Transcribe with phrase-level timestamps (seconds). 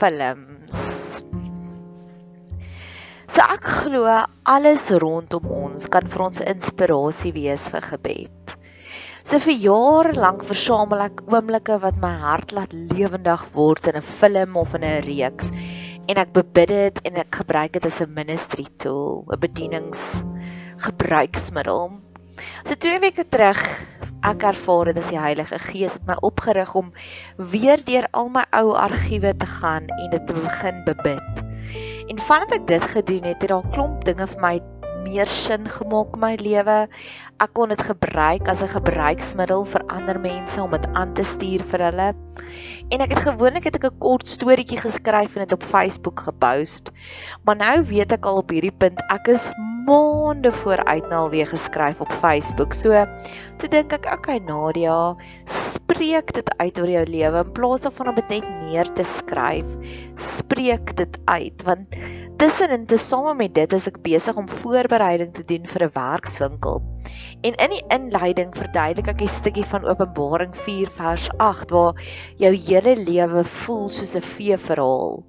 [0.00, 0.80] films.
[3.30, 4.06] So ek glo
[4.48, 8.54] alles rondom ons kan vir ons inspirasie wees vir gebed.
[9.22, 14.08] So vir jare lank versamel ek oomblikke wat my hart laat lewendig word in 'n
[14.20, 15.52] film of in 'n reeks
[16.08, 20.24] en ek bebid dit en ek gebruik dit as 'n ministry tool, 'n bedienings
[20.86, 22.00] gebruiksmiddel.
[22.64, 23.60] So 2 weke terug
[24.26, 26.92] ek ervaar dit as die Heilige Gees het my opgerig om
[27.36, 31.42] weer deur al my ou argiewe te gaan en dit te begin bebid.
[32.10, 34.54] En vandat ek dit gedoen het, het daar klomp dinge vir my
[35.04, 36.76] meer sin gemaak in my lewe.
[37.40, 41.62] Ek kon dit gebruik as 'n gebruiksmiddel vir ander mense om dit aan te stuur
[41.70, 42.08] vir hulle.
[42.92, 46.90] En ek het gewoonlik het ek 'n kort storieetjie geskryf en dit op Facebook gepost.
[47.44, 49.48] Maar nou weet ek al op hierdie punt ek is
[49.86, 52.74] maande vooruit na alweer geskryf op Facebook.
[52.74, 52.92] So,
[53.56, 58.14] toe dink ek, okay Nadia, spreek dit uit oor jou lewe in plaas daarvan om
[58.20, 59.66] dit net neer te skryf.
[60.16, 61.96] Spreek dit uit want
[62.40, 66.80] tussenin te same met dit is ek besig om voorbereiding te doen vir 'n werkswinkel.
[67.40, 71.94] En in die inleiding verduidelik ek 'n stukkie van Openbaring 4 vers 8 waar
[72.36, 75.24] jou hele lewe voel soos 'n vee verhaal.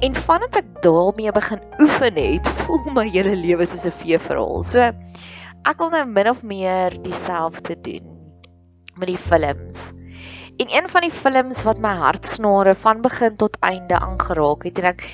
[0.00, 4.64] En vandat ek daarmee begin oefen het, voel my hele lewe soos 'n vee verhaal.
[4.64, 4.80] So
[5.62, 8.06] ek wil nou min of meer dieselfde doen
[8.98, 9.92] met die films.
[10.58, 14.84] En een van die films wat my hartsnare van begin tot einde aangeraak het en
[14.90, 15.06] ek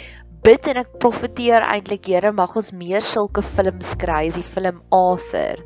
[0.47, 4.81] bid en ek profeteer eintlik Here mag ons meer sulke films kry as die film
[4.94, 5.62] Arthur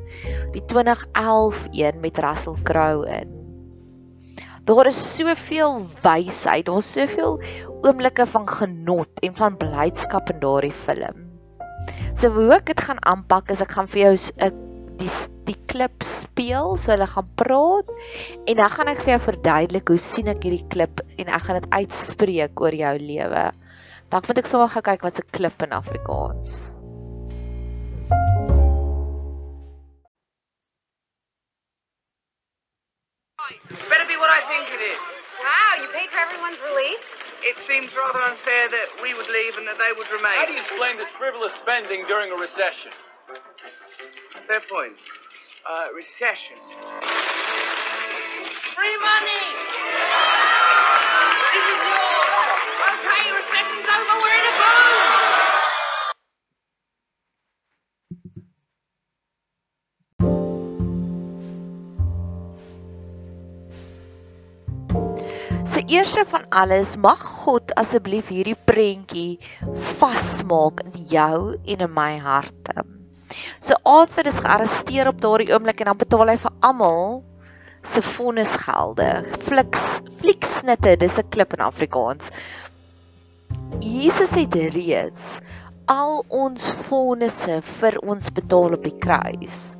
[0.55, 3.39] die 2011 een met Russell Crowe in
[4.63, 7.33] Daar is soveel wysheid, daar's soveel
[7.83, 11.25] oomblikke van genot en van blydskap in daardie film.
[12.15, 14.13] So hoe ek dit gaan aanpak is ek gaan vir jou
[14.47, 14.55] 'n
[15.01, 15.11] die
[15.49, 17.89] die klip speel, so hulle gaan praat
[18.47, 21.59] en dan gaan ek vir jou verduidelik hoe sien ek hierdie klip en ek gaan
[21.59, 23.43] dit uitspreek oor jou lewe.
[24.13, 26.49] Dan moet ek sommer gaan kyk wat se klip in Afrikaans.
[33.89, 35.01] Better be what I think it is.
[35.41, 37.01] Wow, you paid for everyone's release?
[37.41, 40.37] It seems rather unfair that we would leave and that they would remain.
[40.37, 42.91] How do you explain this frivolous spending during a recession?
[44.45, 44.93] Fair point.
[45.65, 46.57] Uh, recession.
[48.77, 49.82] Free money!
[65.93, 69.37] Eerste van alles mag God asseblief hierdie prentjie
[69.99, 72.85] vasmaak in jou en in my harte.
[73.61, 77.21] So Arthur is gearresteer op daardie oomblik en dan betaal hy vir almal
[77.83, 79.09] se vonnisgelde.
[79.45, 79.87] Fliks
[80.21, 82.31] flieksnitte, dis 'n klip in Afrikaans.
[83.81, 85.39] Jesus het reeds
[85.85, 89.75] al ons vonnisse vir ons betaal op die kruis.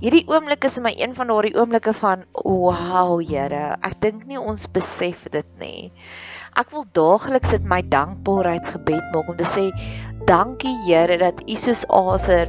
[0.00, 4.38] Hierdie oomblik is vir my een van daardie oomblikke van wow Here, ek dink nie
[4.40, 5.90] ons besef dit nie.
[6.56, 9.66] Ek wil daagliks dit my dankbaarheidsgebed maak om te sê
[10.30, 12.48] dankie Here dat U soos Aser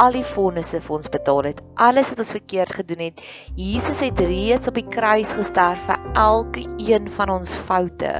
[0.00, 1.60] al die fondse vir ons betaal het.
[1.76, 3.20] Alles wat ons verkeerd gedoen het.
[3.60, 8.14] Jesus het reeds op die kruis gesterf vir elke een van ons foute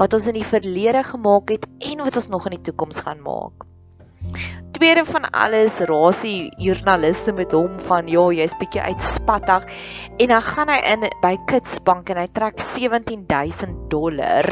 [0.00, 3.20] wat ons in die verlede gemaak het en wat ons nog in die toekoms gaan
[3.28, 3.68] maak.
[4.80, 9.66] Tweede van alles rasie joernaliste met hom van ja, jy's bietjie uitspattig
[10.24, 14.48] en dan gaan hy in by Kitsbank en hy trek 17000 dollar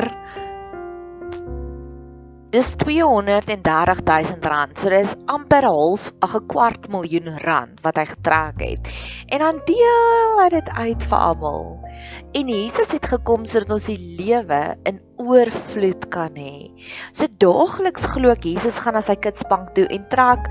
[2.52, 4.76] Dis 230 000 rand.
[4.76, 8.92] So dis amper half 'n kwart miljoen rand wat hy getrek het.
[9.32, 11.87] En dan deel hy dit uit vir almal.
[12.36, 16.68] En Jesus het gekom sodat ons die lewe in oorvloed kan hê.
[17.16, 20.44] So daagliks glo ek Jesus gaan na sy kitsbank toe en trek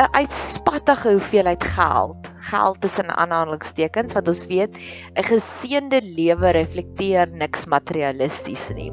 [0.00, 2.30] 'n uitspattige hoeveelheid geld.
[2.48, 8.92] Geld tussen aanhalingstekens want ons weet 'n geseënde lewe reflekteer niks materialisties nie.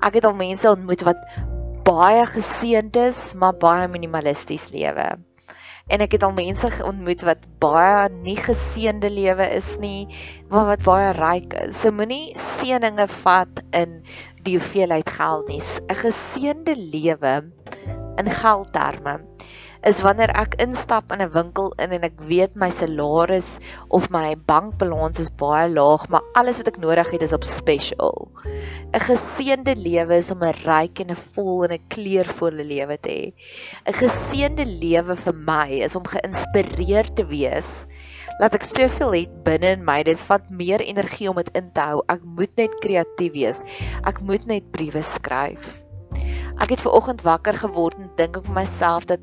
[0.00, 1.20] Ek het al mense ontmoet wat
[1.84, 5.29] baie geseënd is, maar baie minimalisties lewe.
[5.90, 10.06] En ek het al mense ontmoet wat baie nie geseënde lewe is nie,
[10.48, 11.80] maar wat baie ryk is.
[11.82, 14.00] So moenie seëninge vat in
[14.46, 15.60] die hoeveelheid geld nie.
[15.60, 17.34] 'n Geseënde lewe
[18.22, 19.18] in geldterme
[19.88, 24.34] is wanneer ek instap in 'n winkel in en ek weet my salaris of my
[24.50, 28.28] bankbalans is baie laag, maar alles wat ek nodig het is op special.
[28.92, 33.10] 'n Geseënde lewe is om 'n ryk en 'n vol en 'n kleurvolle lewe te
[33.10, 33.32] hê.
[33.88, 37.86] 'n Geseënde lewe vir my is om geïnspireerd te wees.
[38.40, 41.80] Laat ek soveel het binne in my, dit vat meer energie om dit in te
[41.80, 42.00] hou.
[42.08, 43.64] Ek moet net kreatief wees.
[44.04, 45.79] Ek moet net briewe skryf.
[46.60, 49.22] Ek het ver oggend wakker geword en dink ek vir myself dat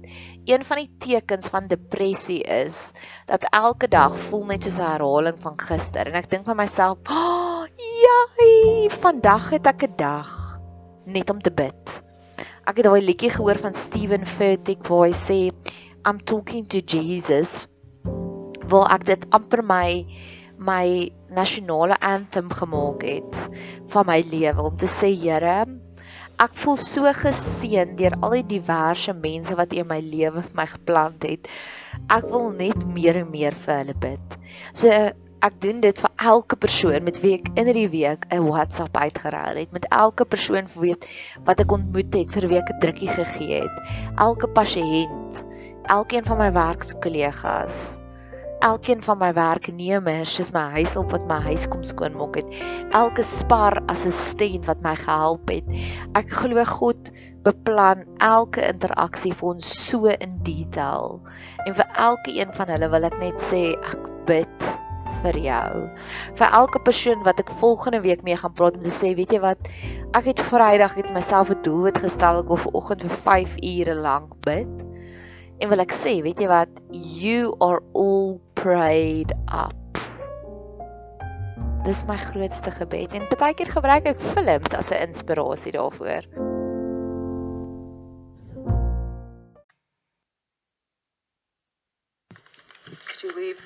[0.49, 2.79] een van die tekens van depressie is
[3.29, 6.97] dat elke dag voel net soos 'n herhaling van gister en ek dink vir myself,
[7.05, 10.59] "Oh, jai, vandag het ek 'n dag
[11.05, 12.01] net om te bid."
[12.65, 15.53] Ek het daai liedjie gehoor van Steven Furtick waar hy sê,
[16.05, 17.67] "I'm talking to Jesus."
[18.67, 20.05] Waar ek dit amper my
[20.57, 23.49] my nasionale anthem gemaak het
[23.93, 25.65] van my lewe om te sê, Here,
[26.37, 30.65] Ek voel so geseën deur al die diverse mense wat in my lewe vir my
[30.69, 31.49] geplant het.
[32.13, 34.35] Ek wil net meer en meer vir hulle bid.
[34.77, 34.91] So
[35.47, 39.63] ek doen dit vir elke persoon met wie ek in hierdie week 'n WhatsApp uitgeruil
[39.63, 41.09] het, met elke persoon weet
[41.49, 43.77] wat ek ontmoet het vir wie ek 'n drukkie gegee het,
[44.29, 45.45] elke pasiënt,
[45.89, 47.97] elkeen van my werkskollegas
[48.65, 52.55] elkeen van my werknemers, soos my huishulp wat my huis kom skoonmaak het,
[52.95, 55.67] elke spar assistent wat my gehelp het.
[56.17, 57.11] Ek glo God
[57.45, 61.21] beplan elke interaksie vir ons so in detail.
[61.65, 64.67] En vir elke een van hulle wil ek net sê ek bid
[65.23, 65.85] vir jou.
[66.39, 69.41] Vir elke persoon wat ek volgende week mee gaan praat om te sê, weet jy
[69.43, 69.71] wat?
[70.17, 74.35] Ek het Vrydag het myself 'n doel gestel ek wil vanoggend vir 5 ure lank
[74.45, 74.86] bid.
[75.57, 76.69] En wil ek sê, weet jy wat?
[76.93, 79.73] You are all prayed up.
[81.87, 86.27] Dis my grootste gebed en baie keer gebruik ek films as 'n inspirasie daarvoor.
[93.07, 93.63] Could you leave?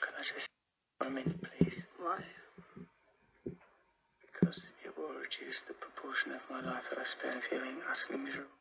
[0.00, 0.48] Can I just
[0.98, 1.84] for a minute, please?
[2.02, 2.18] Why?
[4.26, 8.59] Because it will reduce the proportion of my life that I spend feeling utterly miserable.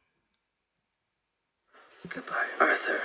[2.10, 3.00] Goodbye, Arthur.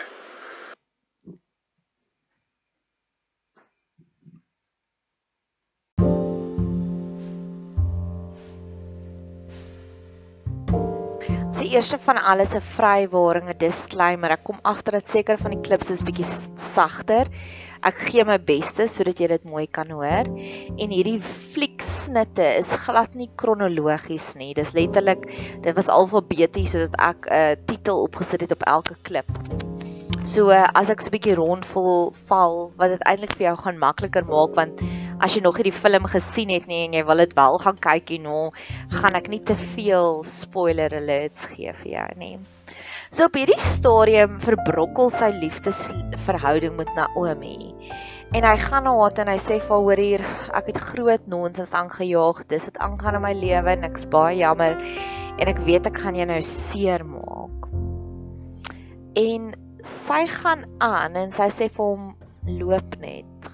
[11.50, 14.30] Se eerste van alles 'n vrywaring, 'n disclaimer.
[14.30, 17.28] Ek kom agter dat seker van die klips is bietjie sagter.
[17.84, 20.30] Ek gee my beste sodat jy dit mooi kan hoor.
[20.80, 24.54] En hierdie flieksnitte is glad nie kronologies nie.
[24.56, 25.28] Dis letterlik
[25.64, 29.28] dit was alfabeties sodat ek 'n uh, titel opgesit het op elke klip.
[30.24, 33.78] So uh, as ek so 'n bietjie rondvol val, wat dit eintlik vir jou gaan
[33.78, 34.80] makliker maak want
[35.20, 37.76] as jy nog nie die film gesien het nie en jy wil dit wel gaan
[37.76, 38.42] kyk en nou
[38.96, 42.36] gaan ek nie te veel spoiler alerts gee vir jou nie.
[43.14, 47.70] So op hierdie stadium verbrokkel sy liefdesverhouding met Naomi.
[48.34, 50.24] En hy gaan na haar en hy sê vir hoor hier,
[50.58, 52.40] ek het groot nonsens aangejaag.
[52.50, 54.74] Dis wat aangaan in my lewe en ek's baie jammer
[55.38, 57.68] en ek weet ek gaan jou nou seermaak.
[59.22, 59.46] En
[59.86, 62.10] sy gaan aan en sy sê vir hom
[62.64, 63.48] loop net.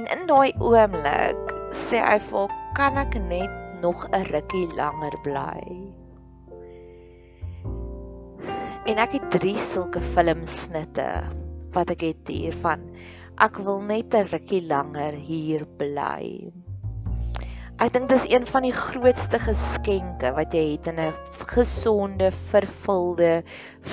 [0.00, 3.54] En in daai oomblik sê hy vir haar, "Kan ek net
[3.86, 5.89] nog 'n rukkie langer bly?"
[8.90, 11.04] En ek het drie sulke filmsnitte
[11.76, 12.80] wat ek het hiervan.
[13.38, 16.50] Ek wil net 'n rukkie langer hier bly.
[17.78, 21.14] Ek dink dis een van die grootste geskenke wat jy het in 'n
[21.54, 23.44] gesonde, vervulde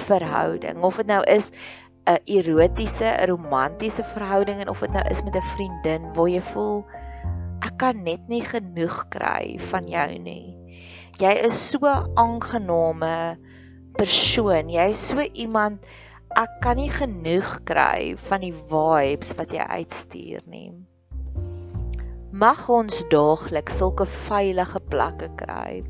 [0.10, 0.82] verhouding.
[0.82, 1.52] Of dit nou is
[2.10, 6.42] 'n erotiese, 'n romantiese verhouding en of dit nou is met 'n vriendin waar jy
[6.42, 6.86] voel
[7.62, 10.58] ek kan net nie genoeg kry van jou nie.
[11.20, 11.86] Jy is so
[12.16, 13.38] aangename
[13.98, 14.70] persoon.
[14.70, 15.84] Jy is so iemand
[16.38, 20.70] ek kan nie genoeg kry van die vibes wat jy uitstuur nie.
[22.38, 25.82] Mag ons daagliks sulke veilige plekke kry.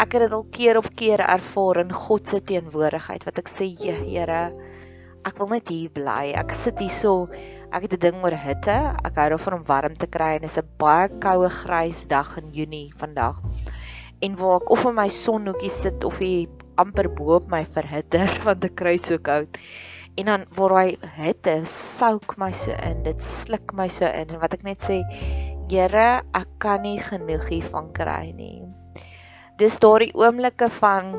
[0.00, 3.68] Ek het dit al keer op keer ervaar in God se teenwoordigheid wat ek sê,
[3.76, 4.40] Here,
[5.28, 6.32] ek wil net hier bly.
[6.34, 7.28] Ek sit hier so,
[7.70, 8.78] ek het 'n ding oor hitte.
[9.04, 12.38] Ek hou daarvan om warm te kry en dit is 'n baie koue grys dag
[12.38, 13.38] in Junie vandag.
[14.22, 16.48] En waar ek of in my sonhoekie sit of hier
[16.80, 19.58] amper bo op my verhitter want ek kry so koud.
[20.20, 24.40] En dan waar hy hitte souk my so in dit sluk my so in en
[24.42, 25.00] wat ek net sê
[25.72, 28.60] Here ek kan nie genoeg hiervan kry nie.
[29.56, 31.14] Dis daardie oomblikke van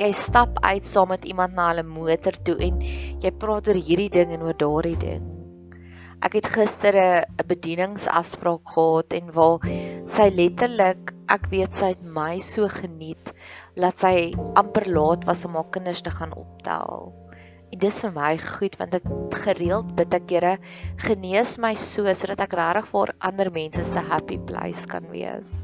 [0.00, 2.80] jy stap uit saam met iemand na hulle motor toe en
[3.22, 5.39] jy praat oor hierdie ding en oor daardie ding
[6.26, 9.64] ek het gister 'n bedieningsafspraak gehad en waar
[10.06, 13.32] sy letterlik ek weet sy het my so geniet
[13.76, 17.12] dat sy amper laat was om haar kinders te gaan optel
[17.70, 19.04] En dis vir my goed want ek
[19.44, 20.54] gereeld bid ek Here
[21.04, 25.54] genees my so sodat ek regtig vir ander mense se happy place kan wees.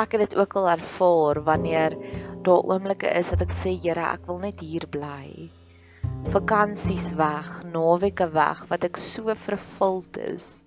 [0.00, 1.96] Ek het dit ook al ervaar wanneer
[2.48, 5.50] daar oomblikke is wat ek sê Here, ek wil net hier bly.
[6.28, 10.64] Vakansies weg, naweke weg wat ek so vervuld is.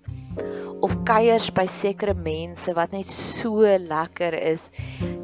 [0.82, 4.70] Of kuiers by sekere mense wat net so lekker is.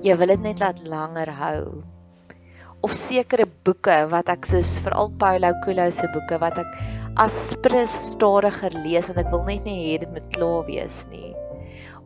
[0.07, 1.65] Jy wil dit net laat langer hou
[2.81, 6.71] of sekere boeke wat ek soos veral Paulo Coelho se boeke wat ek
[7.21, 11.35] as sprus stadiger lees want ek wil net nie hê dit moet klaar wees nie.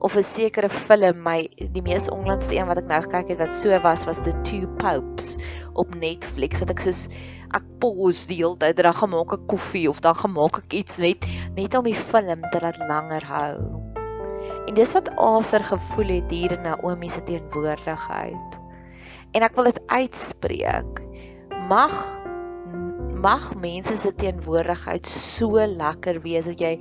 [0.04, 3.54] Of 'n sekere film, my die mees onlangste een wat ek nou gekyk het wat
[3.54, 5.38] so was was The Two Popes
[5.74, 7.06] op Netflix wat ek soos
[7.52, 10.72] ek pause die hele tyd, dan gaan maak ek koffie of dan gaan maak ek
[10.80, 13.58] iets net net om die film te laat langer hou.
[14.64, 18.60] En dis wat Arthur gevoel het hier in Naomi se teenwoordigheid
[19.34, 21.00] en ek wil dit uitspreek.
[21.70, 21.94] Mag
[23.24, 26.74] mag mense se teenwoordigheid so lekker wees dat jy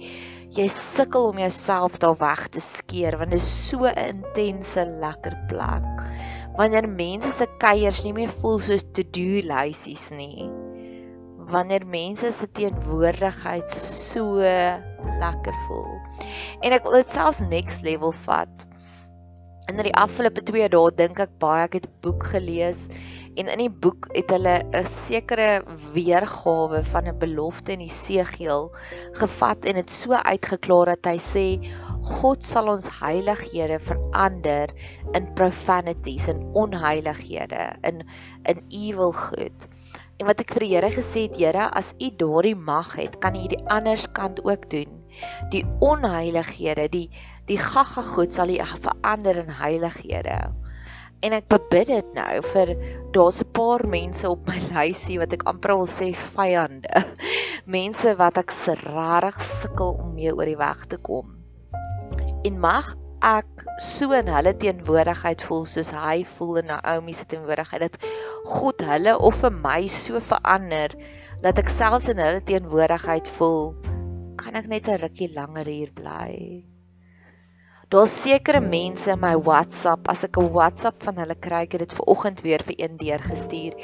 [0.53, 5.38] jy sukkel om jouself daar weg te skeer want dit is so 'n intense lekker
[5.50, 5.88] plek.
[6.58, 10.50] Wanneer mense se kuiers nie meer voel soos to-do lysies nie.
[11.54, 14.38] Wanneer mense se teenwoordigheid so
[15.24, 15.98] lekker voel.
[16.62, 18.68] En ek wil dit selfs next level vat
[19.72, 22.82] in die afgelope 2 dae dink ek baie ek het 'n boek gelees
[23.40, 25.64] en in die boek het hulle 'n sekere
[25.96, 28.70] weergawe van 'n belofte in Esegiel
[29.22, 31.48] gevat en dit so uitgeklaar dat hy sê
[32.04, 34.72] God sal ons heilighede verander
[35.16, 38.04] in profanities en onheilighede in
[38.50, 39.68] in evil good.
[40.20, 43.38] En wat ek vir die Here gesê het, Here, as U daardie mag het, kan
[43.40, 45.00] U die ander kant ook doen.
[45.54, 47.08] Die onheilighede, die
[47.48, 50.38] die gaga goed sal U verander in heilighede.
[51.24, 52.74] En ek bid dit nou vir
[53.16, 57.04] daar's 'n paar mense op my lysie wat ek amper wil sê vyande.
[57.78, 61.33] Mense wat ek se rarig sukkel om mee oor die weg te kom.
[62.44, 67.86] En mag ek so in hulle teenwoordigheid voel soos hy voel in Naomi se teenwoordigheid
[67.86, 67.96] dat
[68.52, 70.92] God hulle of vir my so verander
[71.46, 73.72] dat ek selfs in hulle teenwoordigheid voel
[74.44, 76.34] kan ek net 'n rukkie langer hier bly.
[77.94, 81.82] Daar's sekere mense in my WhatsApp, as ek 'n WhatsApp van hulle kry, ek het
[81.84, 83.76] dit ver oggend weer vir een deur gestuur.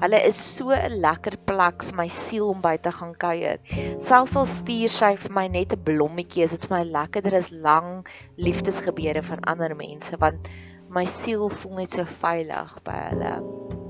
[0.00, 3.60] Hulle is so 'n lekker plek vir my siel om by te gaan kuier.
[4.00, 7.50] Selfs al stuur sy vir my net 'n blommetjie, is dit vir my lekkerder as
[7.50, 8.06] lang
[8.38, 10.48] liefdesgebede van ander mense want
[10.88, 13.87] my siel voel net so veilig by hulle.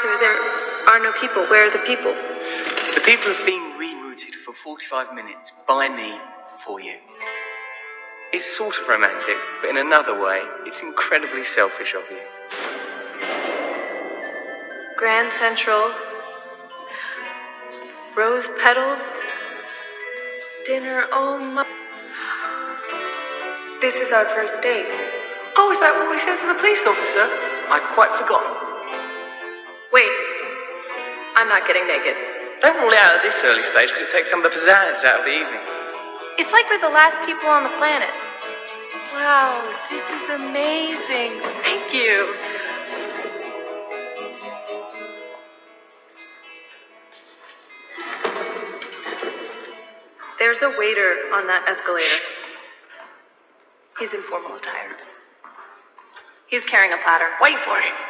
[0.00, 1.44] Arthur, there are no people.
[1.48, 2.14] Where are the people?
[2.94, 6.18] The people have been rerouted for 45 minutes by me
[6.64, 6.94] for you.
[8.32, 12.22] It's sort of romantic, but in another way, it's incredibly selfish of you.
[14.96, 15.92] Grand Central.
[18.16, 19.00] Rose petals.
[20.64, 21.04] Dinner.
[21.12, 21.66] Oh my.
[23.82, 24.88] This is our first date.
[25.56, 27.28] Oh, is that what we said to the police officer?
[27.68, 28.39] I'd quite forgotten.
[31.40, 32.12] I'm not getting naked.
[32.60, 35.02] Don't rule it out at this early stage because it takes some of the pizzazz
[35.08, 35.64] out of the evening.
[36.36, 38.10] It's like we're the last people on the planet.
[39.14, 39.56] Wow,
[39.88, 41.40] this is amazing.
[41.64, 42.28] Thank you.
[50.38, 52.20] There's a waiter on that escalator.
[53.98, 54.94] He's in formal attire.
[56.48, 57.30] He's carrying a platter.
[57.40, 58.09] Wait for it.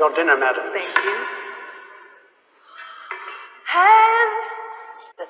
[0.00, 0.64] Your dinner, madam.
[0.72, 1.16] Thank you.
[3.68, 5.26] Pez.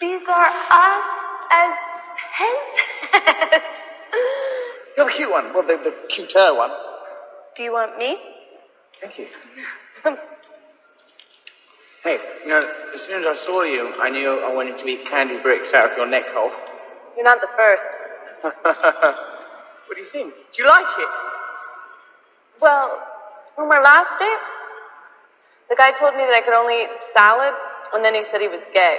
[0.00, 1.04] These are us
[1.50, 1.74] as
[2.38, 3.60] Pez.
[4.96, 5.52] You're the cute one.
[5.52, 6.70] Well, the, the cuter one.
[7.56, 8.18] Do you want me?
[9.00, 9.26] Thank you.
[12.04, 12.62] hey, you know,
[12.94, 15.90] as soon as I saw you, I knew I wanted to eat candy bricks out
[15.90, 16.52] of your neck hole.
[17.16, 17.82] You're not the first.
[19.88, 20.34] what do you think?
[20.52, 21.08] Do you like it?
[22.60, 23.09] Well,
[23.60, 24.42] on my last date,
[25.68, 27.54] the guy told me that I could only eat salad,
[27.94, 28.98] and then he said he was gay.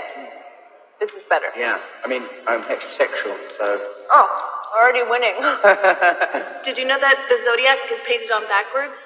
[1.02, 1.50] This is better.
[1.58, 1.82] Yeah.
[2.06, 3.82] I mean, I'm heterosexual, so.
[4.14, 4.28] Oh,
[4.78, 5.34] already winning.
[6.64, 9.00] Did you know that the zodiac is painted on backwards?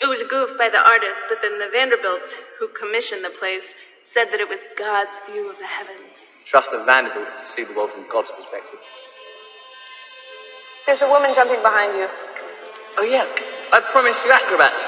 [0.00, 3.68] It was a goof by the artist, but then the Vanderbilts, who commissioned the place,
[4.08, 6.16] said that it was God's view of the heavens.
[6.44, 8.80] Trust the Vanderbilts to see the world from God's perspective.
[10.86, 12.08] There's a woman jumping behind you.
[12.98, 13.26] Oh, yeah.
[13.72, 14.85] I promised you acrobats.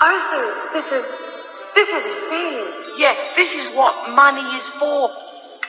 [0.00, 1.04] Arthur, this is
[1.74, 2.96] this is insane.
[2.96, 5.10] Yeah, this is what money is for.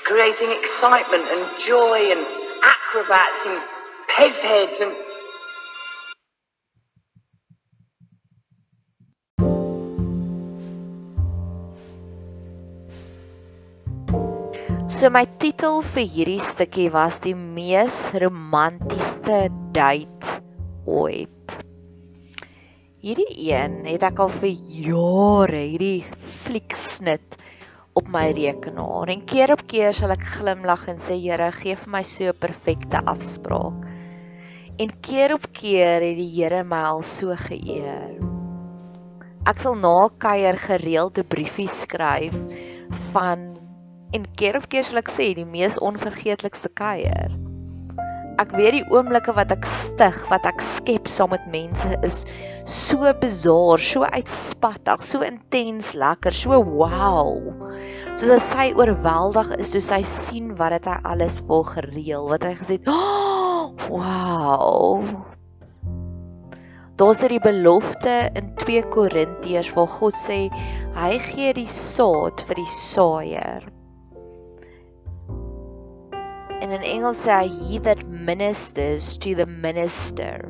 [0.05, 2.25] Creating excitement and joy and
[2.63, 3.59] acrobats and
[4.07, 4.95] pez heads and.
[14.87, 19.43] So my titel vir hierdie stukkie was die mees romantiese
[19.75, 20.39] date
[20.87, 21.40] ooit.
[23.01, 26.03] Hierdie een het ek al vir jare hierdie
[26.43, 27.33] flieksnit
[27.97, 31.91] op my rekenaar en keer op keer sal ek glimlag en sê Here gee vir
[31.95, 33.89] my so 'n perfekte afspraak.
[34.77, 38.21] En keer op keer het die Here my al so geëer.
[39.49, 42.37] Ek sal na kuier gereelde briefies skryf
[43.17, 43.57] van
[44.13, 47.33] en keer op keer sal ek sê die mees onvergeetlikste kuier.
[48.41, 52.23] Ek weet die oomblikke wat ek stig, wat ek skep saam met mense is
[52.65, 57.35] so bizar, so uitspattig, so intens lekker, so wow.
[58.15, 62.47] Soos as sy oorweldig is toe sy sien wat dit hy alles vol gereël, wat
[62.47, 65.05] hy gesê het, oh, wow.
[66.97, 70.39] Daar's hierdie belofte in 2 Korintiërs waar God sê
[70.97, 73.69] hy gee die saad vir die saaier.
[76.71, 80.45] En in Engels sê hy he that ministers to the minister.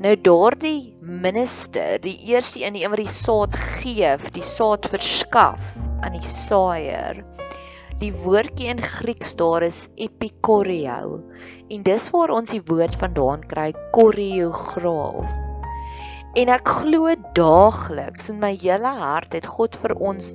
[0.00, 5.66] Nou daardie minister, die eerste een, die een wat die saad gee, die saad verskaf
[6.00, 7.20] aan die saaier.
[8.00, 11.20] Die woordjie in Grieks daar is epikorio
[11.68, 15.28] en dis waar ons die woord vandaan kry, koreograaf.
[16.40, 20.32] En ek glo daagliks in my hele hart het God vir ons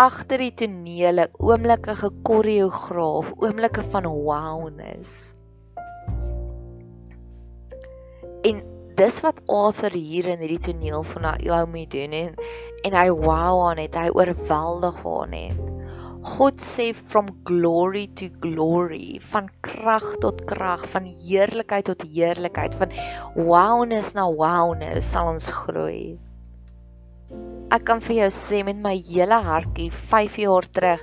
[0.00, 5.34] agter die tonele oomblikke gekoreograaf, oomblikke van wowness.
[8.48, 8.62] En
[8.96, 12.40] dis wat Arthur hier in hierdie toneel van Naomi doen en
[12.88, 15.60] en hy wow aan het, hy oorweldig aan het.
[16.30, 22.92] God sê from glory to glory, van krag tot krag, van heerlikheid tot heerlikheid, van
[23.36, 26.16] wowness na wowness sal ons groei.
[27.70, 31.02] Ek kan vir jou sê met my hele hartjie 5 jaar terug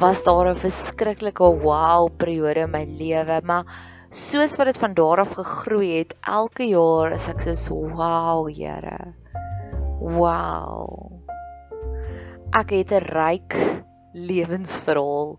[0.00, 3.66] was daar 'n verskriklike wow periode in my lewe, maar
[4.10, 9.14] soos wat dit van daar af gegroei het, elke jaar is ek so wow, Here.
[10.00, 11.20] Wow.
[12.52, 13.52] Ek het 'n ryk
[14.14, 15.38] lewensverhaal,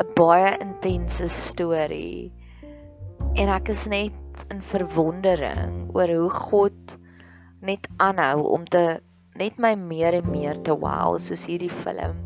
[0.00, 2.32] 'n baie intense storie.
[3.36, 6.96] En ek is net in verwondering oor hoe God
[7.60, 9.00] net aanhou om te
[9.38, 12.16] net my meer en meer te wow soos hierdie film.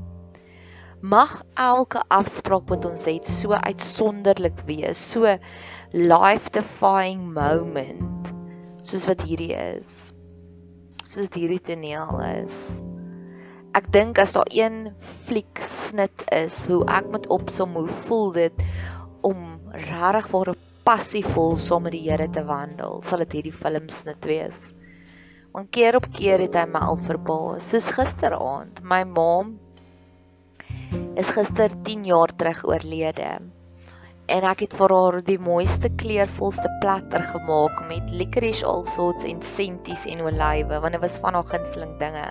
[1.02, 5.26] Mag elke afspraak wat ons het so uitsonderlik wees, so
[5.92, 8.30] life-defying moment
[8.86, 10.12] soos wat hierdie is.
[11.04, 12.56] Soos hierdie toneel is.
[13.76, 14.92] Ek dink as daar een
[15.26, 18.64] fliek snit is hoe ek moet opsom hoe voel dit
[19.26, 24.24] om regtig 'n passievol saam met die Here te wandel, sal dit hierdie film snit
[24.26, 24.70] wees.
[25.52, 27.66] Want keer op keer het hy my al verbaas.
[27.68, 29.42] Soos gisteraand, my ma
[31.20, 33.34] is gister 10 jaar terug oorlede.
[34.32, 39.44] En ek het vir haar die mooiste kleurvolste platter gemaak met licorice all sorts en
[39.44, 42.26] senties en olywe want dit was van haar gunsteling dinge.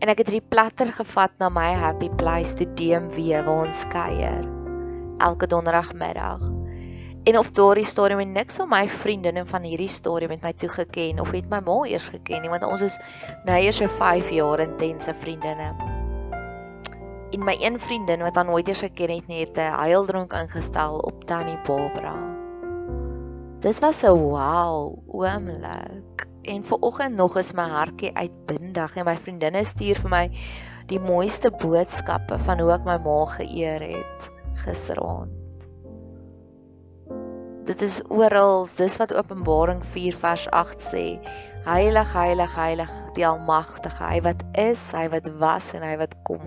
[0.00, 4.44] En ek het hierdie platter gevat na my happy place te DMW waar ons kuier
[5.20, 6.59] elke donderdagmiddag.
[7.24, 10.68] En op daardie stadium het niks van my vriendinne van hierdie storie met my toe
[10.68, 12.96] geken of het my ma eers geken nie want ons is
[13.44, 15.74] nou eers so 5 jaar intense vriendinne.
[17.30, 20.98] En my een vriendin wat haar nooit eers geken het nie, het 'n huildronk ingestel
[20.98, 22.16] op Tannie Barbara.
[23.60, 26.26] Dit was 'n wow oomblik.
[26.42, 30.30] En ver oggend nog is my hartjie uitbindig en my vriendinne stuur vir my
[30.86, 35.39] die mooiste boodskappe van hoe ek my ma geëer het gisteraand.
[37.70, 41.02] Dit is oral, dis wat Openbaring 4 vers 8 sê.
[41.62, 46.42] Heilig, heilig, heilig, die Almagtige, hy wat is, hy wat was en hy wat kom.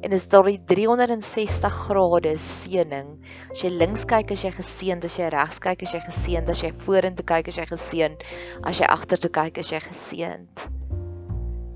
[0.00, 3.10] En dis daar die 360 grade seëning.
[3.52, 6.64] As jy links kyk, as jy geseënd, as jy regs kyk, as jy geseënd, as
[6.64, 8.24] jy vorentoe kyk, as jy geseënd,
[8.72, 10.64] as jy agtertoe kyk, as jy geseënd.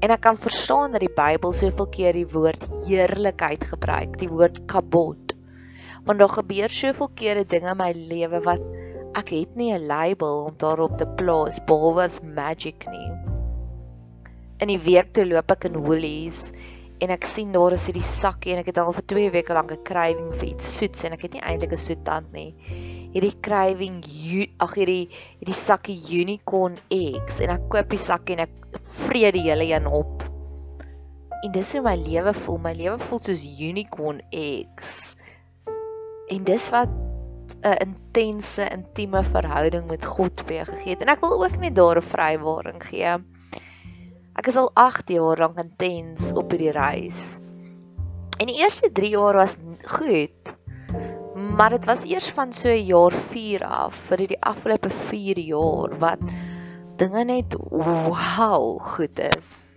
[0.00, 4.64] En ek kan verstaan dat die Bybel soveel keer die woord heerlikheid gebruik, die woord
[4.72, 5.23] kabod
[6.04, 8.64] want daar gebeur soveel kere dinge in my lewe wat
[9.18, 13.10] ek het nie 'n label om daarop te plaas behalwe as magic nie.
[14.60, 16.52] In die week toe loop ek in Woolies
[17.00, 19.72] en ek sien daar is hierdie sakkie en ek het al vir 2 weke lank
[19.72, 22.54] 'n craving vir iets soets en ek het nie eintlik 'n soet tand nie.
[23.14, 24.02] Hierdie craving
[24.58, 25.08] ag hierdie
[25.40, 28.54] hierdie sakkie unicorn eggs en ek koop die sakkie en ek
[29.06, 30.24] vreet die hele een op.
[31.44, 32.58] En dis hoe my lewe voel.
[32.58, 35.14] My lewe voel soos unicorn eggs.
[36.28, 36.88] En dis wat
[37.62, 41.02] 'n intense, intieme verhouding met God vir jou gegee het.
[41.02, 43.12] En ek wil ook net daar 'n vrywaring gee.
[44.34, 47.38] Ek is al 8 jaar lank intens op hierdie reis.
[48.38, 50.54] En die eerste 3 jaar was goed.
[51.56, 56.22] Maar dit was eers van so jaar 4 af vir die afgelope 4 jaar wat
[56.96, 59.72] dinge net wow goed is.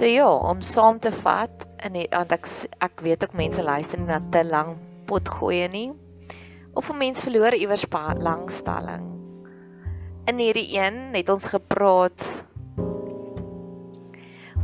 [0.00, 2.46] So ja, om saam te vat en want ek
[2.80, 4.78] ek weet ook mense luister nie na te lank
[5.10, 5.90] pot gooi nie.
[6.72, 7.84] Of 'n mens verloor iewers
[8.16, 9.04] langstelling.
[10.24, 12.24] In hierdie een het ons gepraat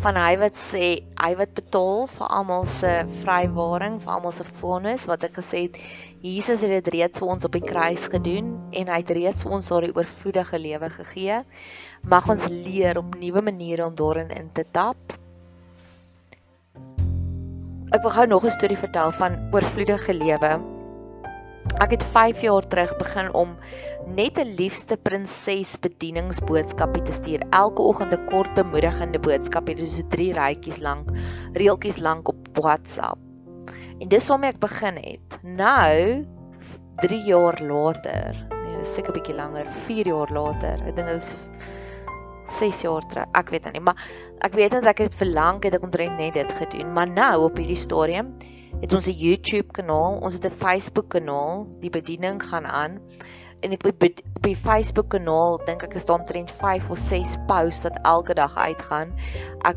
[0.00, 5.04] van hy wat sê hy wat betaal vir almal se vrywaring, vir almal se vonnis
[5.04, 5.76] wat ek gesê het
[6.22, 9.52] Jesus het dit reeds vir ons op die kruis gedoen en hy het reeds vir
[9.52, 11.44] ons daardie oorvloedige lewe gegee.
[12.08, 15.25] Mag ons leer op nuwe maniere om daarin in te tap
[17.94, 20.58] Ek wil gou nog 'n storie vertel van oorvloedige lewe.
[21.78, 23.56] Ek het 5 jaar terug begin om
[24.06, 27.42] net 'n liefste prinses bedieningsboodskapie te stuur.
[27.50, 31.10] Elke oggend 'n kort bemoedigende boodskapie, dis so 3 rytjies lank,
[31.52, 33.18] reeltjies lank op WhatsApp.
[34.00, 35.38] En dis waarmee ek begin het.
[35.42, 36.24] Nou
[36.96, 40.82] 3 jaar later, nee, seker 'n bietjie langer, 4 jaar later.
[40.86, 41.36] Ek dink dit is
[42.50, 43.28] 6 jaar terug.
[43.32, 44.02] Ek weet nou nie, maar
[44.46, 47.56] ek weet net ek het verlang het ek omtrent net dit gedoen, maar nou op
[47.60, 48.34] hierdie stadium
[48.80, 53.00] het ons 'n YouTube kanaal, ons het 'n Facebook kanaal, die bediening gaan aan.
[53.60, 57.82] En ek op die Facebook kanaal dink ek is daar omtrent 5 of 6 posts
[57.82, 59.14] wat elke dag uitgaan.
[59.64, 59.76] Ek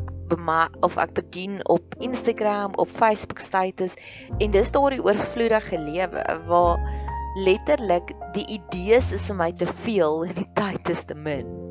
[0.80, 3.94] of ek bedien op Instagram, op Facebook status
[4.38, 6.78] en dis daardie oorvloedige lewe waar
[7.44, 11.69] letterlik die idees is vir my te veel en die tyd is te min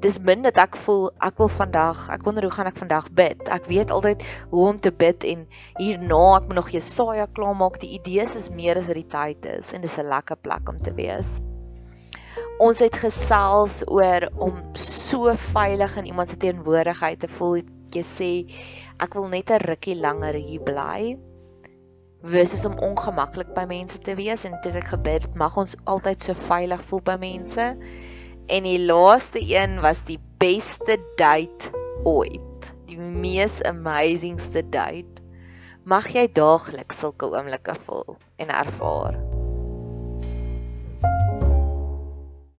[0.00, 3.42] dis min dat ek voel ek wil vandag, ek wonder hoe gaan ek vandag bid.
[3.52, 5.44] Ek weet altyd hoe om te bid en
[5.78, 7.80] hierna ek moet nog Jesaja klaarmaak.
[7.82, 10.78] Die idees is meer as wat die tyd is en dis 'n lekker plek om
[10.78, 11.38] te wees.
[12.60, 17.62] Ons het gesels oor om so veilig in iemand se teenwoordigheid te voel.
[17.92, 18.32] Jy sê
[19.00, 21.18] ek wil net 'n rukkie langer hier bly
[22.22, 26.34] versus om ongemaklik by mense te wees en dit ek gebid mag ons altyd so
[26.34, 27.76] veilig voel by mense
[28.50, 31.70] en die laaste een was die beste date
[32.04, 32.72] ooit.
[32.90, 35.22] Die mees amazingste date.
[35.86, 39.16] Mag jy daagliks sulke oomblikke voel en ervaar.